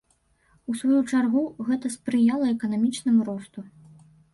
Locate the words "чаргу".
1.11-1.45